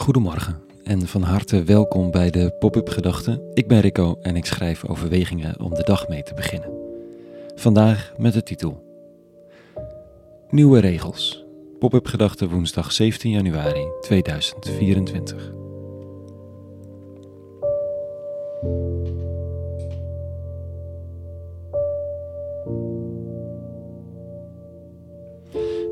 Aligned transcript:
Goedemorgen 0.00 0.60
en 0.84 1.06
van 1.06 1.22
harte 1.22 1.62
welkom 1.62 2.10
bij 2.10 2.30
de 2.30 2.56
Pop-up 2.58 2.88
Gedachten. 2.88 3.42
Ik 3.54 3.68
ben 3.68 3.80
Rico 3.80 4.18
en 4.22 4.36
ik 4.36 4.44
schrijf 4.44 4.86
overwegingen 4.86 5.60
om 5.60 5.74
de 5.74 5.82
dag 5.82 6.08
mee 6.08 6.22
te 6.22 6.34
beginnen. 6.34 6.70
Vandaag 7.54 8.12
met 8.18 8.32
de 8.32 8.42
titel 8.42 8.82
Nieuwe 10.50 10.80
regels. 10.80 11.44
Pop-up 11.78 12.06
Gedachten 12.06 12.48
woensdag 12.48 12.92
17 12.92 13.30
januari 13.30 13.86
2024. 14.00 15.52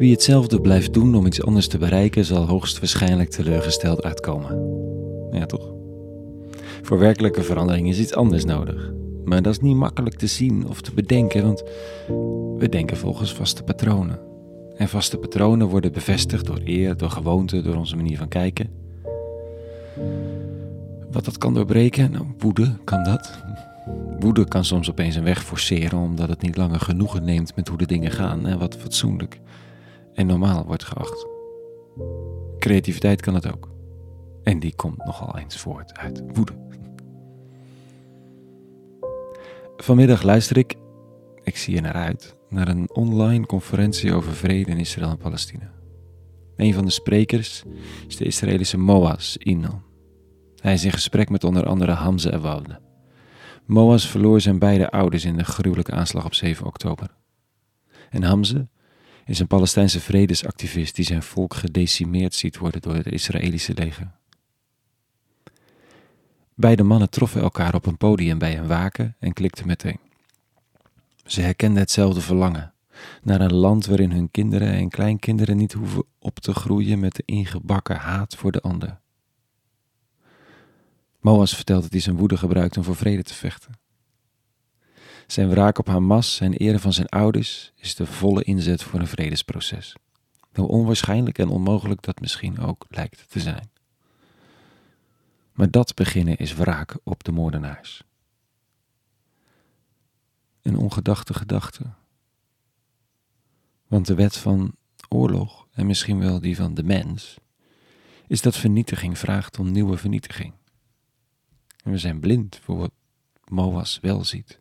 Wie 0.00 0.12
hetzelfde 0.12 0.60
blijft 0.60 0.94
doen 0.94 1.14
om 1.14 1.26
iets 1.26 1.42
anders 1.42 1.68
te 1.68 1.78
bereiken, 1.78 2.24
zal 2.24 2.46
hoogstwaarschijnlijk 2.46 3.30
teleurgesteld 3.30 4.02
uitkomen. 4.02 4.78
Ja, 5.30 5.46
toch? 5.46 5.74
Voor 6.82 6.98
werkelijke 6.98 7.42
verandering 7.42 7.88
is 7.88 7.98
iets 7.98 8.14
anders 8.14 8.44
nodig. 8.44 8.92
Maar 9.24 9.42
dat 9.42 9.52
is 9.52 9.60
niet 9.60 9.76
makkelijk 9.76 10.16
te 10.16 10.26
zien 10.26 10.68
of 10.68 10.80
te 10.80 10.94
bedenken, 10.94 11.42
want 11.42 11.62
we 12.58 12.68
denken 12.68 12.96
volgens 12.96 13.34
vaste 13.34 13.62
patronen. 13.62 14.18
En 14.76 14.88
vaste 14.88 15.16
patronen 15.18 15.68
worden 15.68 15.92
bevestigd 15.92 16.46
door 16.46 16.60
eer, 16.64 16.96
door 16.96 17.10
gewoonte, 17.10 17.62
door 17.62 17.76
onze 17.76 17.96
manier 17.96 18.18
van 18.18 18.28
kijken. 18.28 18.70
Wat 21.10 21.24
dat 21.24 21.38
kan 21.38 21.54
doorbreken? 21.54 22.10
Nou, 22.10 22.24
woede 22.38 22.76
kan 22.84 23.04
dat. 23.04 23.42
Woede 24.18 24.48
kan 24.48 24.64
soms 24.64 24.90
opeens 24.90 25.16
een 25.16 25.24
weg 25.24 25.44
forceren 25.44 25.98
omdat 25.98 26.28
het 26.28 26.42
niet 26.42 26.56
langer 26.56 26.80
genoegen 26.80 27.24
neemt 27.24 27.56
met 27.56 27.68
hoe 27.68 27.78
de 27.78 27.86
dingen 27.86 28.10
gaan 28.10 28.46
en 28.46 28.58
wat 28.58 28.76
fatsoenlijk 28.76 29.40
en 30.20 30.26
normaal 30.26 30.64
wordt 30.66 30.84
geacht. 30.84 31.26
Creativiteit 32.58 33.20
kan 33.20 33.34
het 33.34 33.52
ook. 33.52 33.68
En 34.42 34.58
die 34.58 34.74
komt 34.74 35.04
nogal 35.04 35.38
eens 35.38 35.56
voort 35.56 35.98
uit 35.98 36.22
woede. 36.34 36.52
Vanmiddag 39.76 40.22
luister 40.22 40.56
ik, 40.56 40.74
ik 41.42 41.56
zie 41.56 41.76
er 41.76 41.82
naar 41.82 41.92
uit, 41.92 42.36
naar 42.48 42.68
een 42.68 42.90
online 42.92 43.46
conferentie 43.46 44.14
over 44.14 44.32
vrede 44.32 44.70
in 44.70 44.78
Israël 44.78 45.10
en 45.10 45.16
Palestina. 45.16 45.72
Een 46.56 46.74
van 46.74 46.84
de 46.84 46.90
sprekers 46.90 47.62
is 48.08 48.16
de 48.16 48.24
Israëlische 48.24 48.78
Moaz 48.78 49.36
Inon. 49.36 49.82
Hij 50.56 50.72
is 50.72 50.84
in 50.84 50.92
gesprek 50.92 51.30
met 51.30 51.44
onder 51.44 51.66
andere 51.66 51.92
Hamze 51.92 52.32
Ewoude. 52.32 52.80
Moaz 53.66 54.06
verloor 54.06 54.40
zijn 54.40 54.58
beide 54.58 54.90
ouders 54.90 55.24
in 55.24 55.36
de 55.36 55.44
gruwelijke 55.44 55.92
aanslag 55.92 56.24
op 56.24 56.34
7 56.34 56.66
oktober. 56.66 57.16
En 58.10 58.22
Hamze 58.22 58.68
is 59.30 59.38
een 59.38 59.46
Palestijnse 59.46 60.00
vredesactivist 60.00 60.94
die 60.94 61.04
zijn 61.04 61.22
volk 61.22 61.54
gedecimeerd 61.54 62.34
ziet 62.34 62.58
worden 62.58 62.80
door 62.80 62.94
het 62.94 63.06
Israëlische 63.06 63.74
leger. 63.74 64.10
Beide 66.54 66.82
mannen 66.82 67.10
troffen 67.10 67.40
elkaar 67.40 67.74
op 67.74 67.86
een 67.86 67.96
podium 67.96 68.38
bij 68.38 68.58
een 68.58 68.66
waken 68.66 69.16
en 69.18 69.32
klikten 69.32 69.66
meteen. 69.66 69.98
Ze 71.24 71.40
herkenden 71.40 71.78
hetzelfde 71.82 72.20
verlangen 72.20 72.72
naar 73.22 73.40
een 73.40 73.54
land 73.54 73.86
waarin 73.86 74.12
hun 74.12 74.30
kinderen 74.30 74.72
en 74.72 74.88
kleinkinderen 74.88 75.56
niet 75.56 75.72
hoeven 75.72 76.04
op 76.18 76.38
te 76.38 76.54
groeien 76.54 76.98
met 76.98 77.14
de 77.14 77.22
ingebakken 77.26 77.96
haat 77.96 78.36
voor 78.36 78.52
de 78.52 78.60
ander. 78.60 79.00
Moas 81.20 81.54
vertelt 81.54 81.82
dat 81.82 81.92
hij 81.92 82.00
zijn 82.00 82.16
woede 82.16 82.36
gebruikt 82.36 82.76
om 82.76 82.84
voor 82.84 82.96
vrede 82.96 83.22
te 83.22 83.34
vechten. 83.34 83.78
Zijn 85.26 85.48
wraak 85.48 85.78
op 85.78 85.86
Hamas 85.86 86.40
en 86.40 86.52
ere 86.52 86.78
van 86.78 86.92
zijn 86.92 87.08
ouders 87.08 87.72
is 87.76 87.94
de 87.94 88.06
volle 88.06 88.42
inzet 88.42 88.82
voor 88.82 89.00
een 89.00 89.06
vredesproces. 89.06 89.96
Hoe 90.52 90.68
onwaarschijnlijk 90.68 91.38
en 91.38 91.48
onmogelijk 91.48 92.02
dat 92.02 92.20
misschien 92.20 92.58
ook 92.58 92.86
lijkt 92.88 93.30
te 93.30 93.40
zijn. 93.40 93.70
Maar 95.52 95.70
dat 95.70 95.94
beginnen 95.94 96.36
is 96.36 96.54
wraak 96.54 96.98
op 97.04 97.24
de 97.24 97.32
moordenaars. 97.32 98.02
Een 100.62 100.76
ongedachte 100.76 101.34
gedachte. 101.34 101.84
Want 103.86 104.06
de 104.06 104.14
wet 104.14 104.36
van 104.36 104.74
oorlog, 105.08 105.66
en 105.72 105.86
misschien 105.86 106.18
wel 106.18 106.40
die 106.40 106.56
van 106.56 106.74
de 106.74 106.82
mens, 106.82 107.38
is 108.26 108.40
dat 108.40 108.56
vernietiging 108.56 109.18
vraagt 109.18 109.58
om 109.58 109.70
nieuwe 109.70 109.96
vernietiging. 109.96 110.52
En 111.84 111.90
we 111.90 111.98
zijn 111.98 112.20
blind 112.20 112.58
voor 112.62 112.76
wat 112.76 112.92
Moas 113.44 113.98
wel 114.00 114.24
ziet 114.24 114.60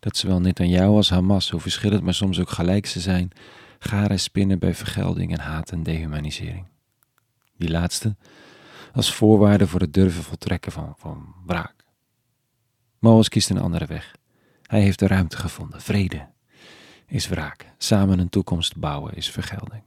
dat 0.00 0.16
zowel 0.16 0.40
Netanyahu 0.40 0.88
als 0.88 1.10
Hamas, 1.10 1.50
hoe 1.50 1.60
verschillend 1.60 2.02
maar 2.02 2.14
soms 2.14 2.40
ook 2.40 2.50
gelijk 2.50 2.86
ze 2.86 3.00
zijn, 3.00 3.30
garen 3.78 4.20
spinnen 4.20 4.58
bij 4.58 4.74
vergelding 4.74 5.32
en 5.32 5.40
haat 5.40 5.70
en 5.70 5.82
dehumanisering. 5.82 6.66
Die 7.56 7.70
laatste 7.70 8.16
als 8.92 9.14
voorwaarde 9.14 9.66
voor 9.66 9.80
het 9.80 9.94
durven 9.94 10.22
voltrekken 10.22 10.72
van, 10.72 10.94
van 10.96 11.34
wraak. 11.46 11.74
Moos 12.98 13.28
kiest 13.28 13.50
een 13.50 13.60
andere 13.60 13.86
weg. 13.86 14.16
Hij 14.62 14.80
heeft 14.80 14.98
de 14.98 15.06
ruimte 15.06 15.36
gevonden. 15.36 15.80
Vrede 15.80 16.26
is 17.06 17.28
wraak. 17.28 17.72
Samen 17.78 18.18
een 18.18 18.28
toekomst 18.28 18.76
bouwen 18.76 19.14
is 19.14 19.30
vergelding. 19.30 19.82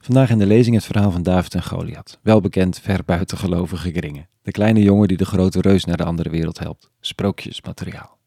Vandaag 0.00 0.30
in 0.30 0.38
de 0.38 0.46
lezing 0.46 0.74
het 0.74 0.84
verhaal 0.84 1.10
van 1.10 1.22
David 1.22 1.54
en 1.54 1.62
Goliath, 1.62 2.18
wel 2.22 2.40
bekend 2.40 2.78
ver 2.78 3.04
buiten 3.04 3.38
gelovige 3.38 3.90
kringen. 3.90 4.28
De 4.42 4.50
kleine 4.50 4.82
jongen 4.82 5.08
die 5.08 5.16
de 5.16 5.24
grote 5.24 5.60
reus 5.60 5.84
naar 5.84 5.96
de 5.96 6.04
andere 6.04 6.30
wereld 6.30 6.58
helpt. 6.58 6.90
Sprookjesmateriaal. 7.00 8.18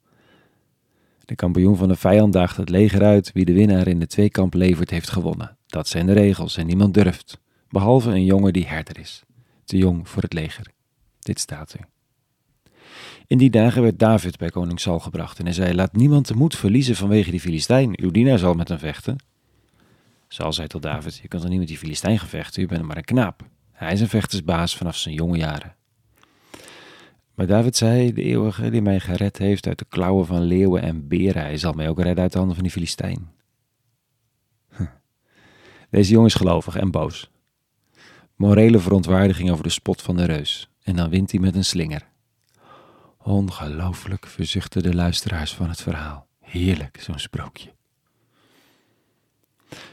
De 1.26 1.36
kampioen 1.36 1.78
van 1.78 1.88
de 1.88 1.96
vijand 1.96 2.34
daagt 2.34 2.58
het 2.58 2.70
leger 2.70 3.04
uit. 3.04 3.32
Wie 3.32 3.46
de 3.46 3.54
winnaar 3.54 3.88
in 3.88 4.00
de 4.00 4.08
tweekamp 4.08 4.54
levert, 4.54 4.90
heeft 4.90 5.10
gewonnen. 5.10 5.58
Dat 5.68 5.88
zijn 5.88 6.06
de 6.06 6.14
regels 6.14 6.58
en 6.58 6.66
niemand 6.66 6.94
durft. 6.94 7.40
Behalve 7.70 8.10
een 8.10 8.26
jongen 8.26 8.54
die 8.54 8.68
herder 8.68 9.00
is. 9.00 9.24
Te 9.66 9.78
jong 9.78 10.10
voor 10.10 10.22
het 10.22 10.34
leger. 10.34 10.66
Dit 11.20 11.40
staat 11.40 11.74
er. 11.74 11.88
In 13.28 13.38
die 13.38 13.50
dagen 13.50 13.82
werd 13.82 14.00
David 14.00 14.38
bij 14.38 14.50
koning 14.50 14.80
Saul 14.80 15.00
gebracht 15.00 15.40
en 15.40 15.46
hij 15.46 15.54
zei: 15.54 15.74
Laat 15.74 15.96
niemand 15.96 16.28
de 16.28 16.36
moed 16.36 16.56
verliezen 16.56 16.96
vanwege 16.96 17.32
die 17.32 17.40
Filistijn. 17.40 18.02
Uw 18.02 18.12
dienaar 18.12 18.40
zal 18.40 18.54
met 18.54 18.68
hem 18.68 18.80
vechten. 18.80 19.16
Saul 20.34 20.54
zei 20.54 20.68
tot 20.68 20.82
David: 20.82 21.18
Je 21.18 21.28
kunt 21.28 21.42
toch 21.42 21.52
niet 21.52 21.60
met 21.60 21.68
die 21.68 21.78
Filistijn 21.78 22.20
gevechten, 22.20 22.64
u 22.64 22.68
bent 22.68 22.84
maar 22.84 22.98
een 22.98 23.04
knaap. 23.04 23.44
Hij 23.72 23.94
is 23.94 24.02
een 24.02 24.10
vechtersbaas 24.10 24.78
vanaf 24.78 24.96
zijn 24.96 25.16
jonge 25.16 25.38
jaren. 25.38 25.76
Maar 27.34 27.48
David 27.48 27.76
zei, 27.76 28.14
de 28.14 28.24
eeuwige 28.24 28.70
die 28.70 28.82
mij 28.82 29.00
gered 29.00 29.38
heeft 29.38 29.68
uit 29.68 29.80
de 29.80 29.86
klauwen 29.90 30.26
van 30.26 30.42
leeuwen 30.42 30.82
en 30.82 31.08
beren, 31.08 31.42
hij 31.42 31.58
zal 31.58 31.74
mij 31.74 31.90
ook 31.90 32.00
redden 32.00 32.24
uit 32.24 32.32
de 32.32 32.38
handen 32.38 32.56
van 32.56 32.64
die 32.64 32.74
Filistijn. 32.74 33.32
Deze 35.90 36.12
jongen 36.12 36.28
is 36.28 36.34
gelovig 36.34 36.76
en 36.76 36.92
boos. 36.92 37.32
Morele 38.36 38.80
verontwaardiging 38.80 39.52
over 39.52 39.64
de 39.64 39.70
spot 39.70 40.02
van 40.02 40.18
de 40.18 40.26
reus. 40.26 40.70
En 40.84 40.96
dan 40.96 41.10
wint 41.10 41.32
hij 41.32 41.40
met 41.40 41.56
een 41.56 41.66
slinger. 41.66 42.08
Ongelooflijk, 43.18 44.28
verzuchten 44.28 44.84
de 44.84 44.96
luisteraars 44.96 45.54
van 45.54 45.70
het 45.70 45.82
verhaal. 45.82 46.28
Heerlijk, 46.40 47.02
zo'n 47.02 47.20
sprookje. 47.20 47.74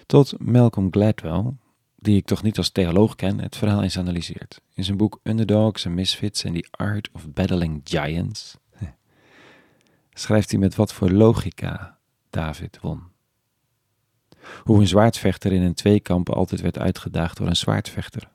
Tot 0.07 0.35
Malcolm 0.39 0.89
Gladwell, 0.91 1.45
die 1.97 2.17
ik 2.17 2.27
toch 2.27 2.43
niet 2.43 2.59
als 2.59 2.71
theoloog 2.71 3.15
ken, 3.15 3.41
het 3.41 3.57
verhaal 3.57 3.83
eens 3.83 3.99
analyseert. 3.99 4.61
In 4.75 4.85
zijn 4.85 4.97
boek 4.97 5.21
Underdogs 5.23 5.87
and 5.87 5.95
Misfits 5.95 6.45
and 6.45 6.55
the 6.55 6.67
Art 6.71 7.09
of 7.13 7.33
Battling 7.33 7.81
Giants 7.85 8.57
schrijft 10.13 10.51
hij 10.51 10.61
met 10.61 10.75
wat 10.75 10.93
voor 10.93 11.11
logica 11.11 11.99
David 12.31 12.79
won. 12.81 13.03
Hoe 14.63 14.81
een 14.81 14.89
zwaardvechter 14.89 15.53
in 15.53 15.63
een 15.63 15.75
tweekamp 15.75 16.31
altijd 16.31 16.61
werd 16.61 16.79
uitgedaagd 16.79 17.37
door 17.37 17.47
een 17.47 17.57
zwaardvechter. 17.57 18.29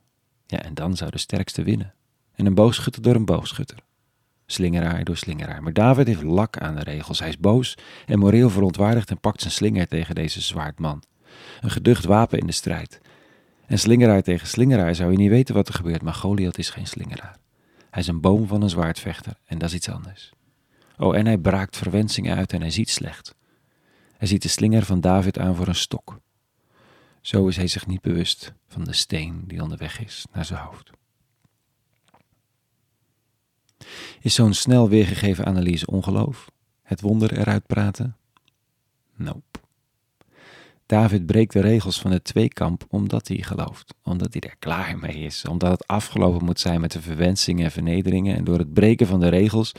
Ja, 0.46 0.62
en 0.62 0.74
dan 0.74 0.96
zou 0.96 1.12
de 1.12 1.18
sterkste 1.18 1.64
winnen. 1.64 1.94
En 2.34 2.46
een 2.46 2.54
boogschutter 2.54 3.02
door 3.02 3.16
een 3.16 3.26
boogschutter. 3.26 3.78
Slingeraar 4.46 5.04
door 5.04 5.18
slingeraar. 5.18 5.64
Maar 5.64 5.74
David 5.74 6.08
heeft 6.08 6.24
lak 6.24 6.58
aan 6.58 6.76
de 6.76 6.84
regels. 6.84 7.20
Hij 7.20 7.30
is 7.30 7.38
boos 7.38 7.78
en 8.06 8.20
moreel 8.20 8.50
verontwaardigd 8.50 9.10
en 9.10 9.20
pakt 9.20 9.42
zijn 9.42 9.54
slinger 9.54 9.88
tegen 9.88 10.16
deze 10.16 10.42
zwaardman. 10.42 11.04
Een 11.62 11.72
geducht 11.72 12.06
wapen 12.06 12.40
in 12.40 12.46
de 12.46 12.54
strijd. 12.54 13.02
En 13.66 13.80
slingeraar 13.80 14.22
tegen 14.22 14.48
slingeraar 14.48 14.96
zou 14.96 15.12
je 15.12 15.18
niet 15.18 15.30
weten 15.30 15.56
wat 15.56 15.68
er 15.68 15.74
gebeurt, 15.74 16.02
maar 16.02 16.14
Goliath 16.14 16.58
is 16.58 16.70
geen 16.70 16.88
slingeraar. 16.88 17.38
Hij 17.90 18.02
is 18.02 18.08
een 18.08 18.22
boom 18.22 18.48
van 18.48 18.62
een 18.62 18.70
zwaardvechter 18.70 19.34
en 19.46 19.58
dat 19.58 19.70
is 19.70 19.76
iets 19.76 19.90
anders. 19.90 20.32
Oh, 20.98 21.16
en 21.16 21.26
hij 21.26 21.38
braakt 21.38 21.78
verwensingen 21.78 22.38
uit 22.38 22.54
en 22.54 22.62
hij 22.62 22.70
ziet 22.70 22.90
slecht. 22.90 23.36
Hij 24.18 24.28
ziet 24.28 24.42
de 24.42 24.48
slinger 24.48 24.84
van 24.84 25.02
David 25.02 25.40
aan 25.40 25.56
voor 25.56 25.68
een 25.68 25.76
stok. 25.76 26.20
Zo 27.22 27.48
is 27.48 27.56
hij 27.56 27.68
zich 27.68 27.88
niet 27.88 28.02
bewust 28.02 28.54
van 28.68 28.84
de 28.84 28.94
steen 28.94 29.44
die 29.48 29.62
onderweg 29.62 30.00
is 30.00 30.26
naar 30.32 30.46
zijn 30.46 30.60
hoofd. 30.60 30.90
Is 34.22 34.34
zo'n 34.34 34.54
snel 34.54 34.90
weergegeven 34.90 35.46
analyse 35.46 35.86
ongeloof? 35.86 36.52
Het 36.84 37.02
wonder 37.02 37.38
eruit 37.38 37.68
praten? 37.68 38.18
Nope. 39.16 39.53
David 40.94 41.26
breekt 41.26 41.54
de 41.54 41.60
regels 41.60 42.00
van 42.00 42.12
het 42.12 42.24
tweekamp 42.24 42.86
omdat 42.90 43.28
hij 43.28 43.38
gelooft, 43.38 43.94
omdat 44.04 44.34
hij 44.34 44.42
er 44.42 44.56
klaar 44.60 44.98
mee 44.98 45.16
is, 45.16 45.46
omdat 45.46 45.72
het 45.72 45.88
afgelopen 45.88 46.46
moet 46.46 46.60
zijn 46.60 46.82
met 46.82 46.92
de 46.92 47.02
verwensingen 47.02 47.66
en 47.66 47.72
vernederingen 47.72 48.36
en 48.36 48.44
door 48.44 48.58
het 48.58 48.74
breken 48.74 49.08
van 49.08 49.20
de 49.20 49.28
regels 49.28 49.72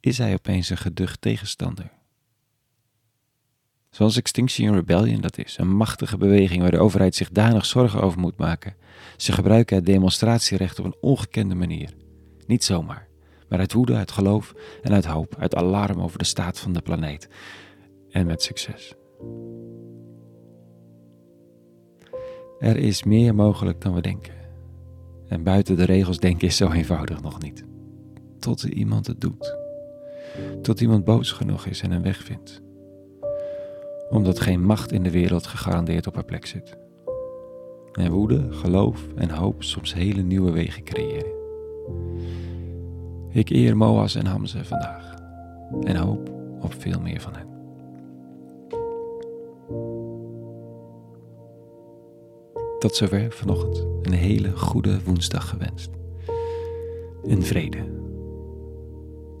is 0.00 0.18
hij 0.18 0.32
opeens 0.32 0.70
een 0.70 0.76
geducht 0.76 1.20
tegenstander. 1.20 1.90
Zoals 3.90 4.16
Extinction 4.16 4.74
Rebellion 4.74 5.20
dat 5.20 5.38
is, 5.38 5.58
een 5.58 5.76
machtige 5.76 6.16
beweging 6.16 6.60
waar 6.60 6.70
de 6.70 6.80
overheid 6.80 7.14
zich 7.14 7.30
danig 7.30 7.66
zorgen 7.66 8.02
over 8.02 8.20
moet 8.20 8.36
maken. 8.36 8.76
Ze 9.16 9.32
gebruiken 9.32 9.76
het 9.76 9.86
demonstratierecht 9.86 10.78
op 10.78 10.84
een 10.84 10.96
ongekende 11.00 11.54
manier. 11.54 11.94
Niet 12.46 12.64
zomaar, 12.64 13.08
maar 13.48 13.58
uit 13.58 13.72
woede, 13.72 13.94
uit 13.94 14.10
geloof 14.10 14.54
en 14.82 14.92
uit 14.92 15.04
hoop, 15.04 15.36
uit 15.38 15.54
alarm 15.54 16.00
over 16.00 16.18
de 16.18 16.24
staat 16.24 16.60
van 16.60 16.72
de 16.72 16.80
planeet. 16.80 17.28
En 18.10 18.26
met 18.26 18.42
succes. 18.42 18.94
Er 22.62 22.76
is 22.76 23.02
meer 23.02 23.34
mogelijk 23.34 23.80
dan 23.80 23.94
we 23.94 24.00
denken. 24.00 24.32
En 25.28 25.42
buiten 25.42 25.76
de 25.76 25.84
regels 25.84 26.18
denken 26.18 26.48
is 26.48 26.56
zo 26.56 26.70
eenvoudig 26.70 27.22
nog 27.22 27.42
niet. 27.42 27.64
Tot 28.38 28.62
iemand 28.62 29.06
het 29.06 29.20
doet. 29.20 29.56
Tot 30.60 30.80
iemand 30.80 31.04
boos 31.04 31.32
genoeg 31.32 31.66
is 31.66 31.80
en 31.80 31.90
een 31.90 32.02
weg 32.02 32.16
vindt. 32.16 32.62
Omdat 34.10 34.40
geen 34.40 34.64
macht 34.64 34.92
in 34.92 35.02
de 35.02 35.10
wereld 35.10 35.46
gegarandeerd 35.46 36.06
op 36.06 36.14
haar 36.14 36.24
plek 36.24 36.46
zit. 36.46 36.76
En 37.92 38.10
woede, 38.10 38.52
geloof 38.52 39.06
en 39.14 39.30
hoop 39.30 39.62
soms 39.62 39.94
hele 39.94 40.22
nieuwe 40.22 40.50
wegen 40.50 40.84
creëren. 40.84 41.32
Ik 43.28 43.50
eer 43.50 43.76
Moas 43.76 44.14
en 44.14 44.26
Hamze 44.26 44.64
vandaag. 44.64 45.14
En 45.80 45.96
hoop 45.96 46.30
op 46.60 46.74
veel 46.78 47.00
meer 47.00 47.20
van 47.20 47.34
hen. 47.36 47.51
Tot 52.82 52.96
zover 52.96 53.32
vanochtend. 53.32 54.06
Een 54.06 54.12
hele 54.12 54.56
goede 54.56 55.02
woensdag 55.04 55.48
gewenst. 55.48 55.90
In 57.22 57.42
vrede. 57.42 57.78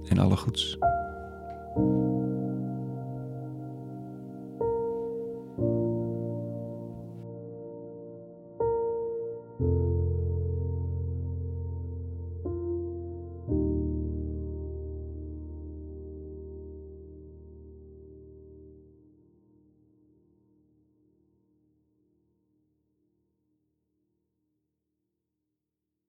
En 0.08 0.18
alle 0.18 0.36
goeds. 0.36 0.78